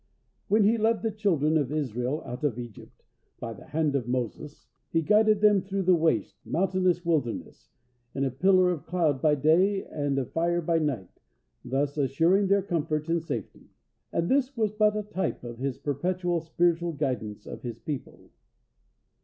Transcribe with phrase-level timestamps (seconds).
[0.47, 3.03] When He led the children of Israel out of Egypt,
[3.39, 7.69] by the hand of Moses, He guided them through the waste, mountainous wilderness,
[8.15, 11.19] in a pillar of cloud by day and of fire by night,
[11.63, 13.69] thus assuring their comfort and safety.
[14.11, 18.31] And this was but a type of His perpetual spiritual guidance of His people.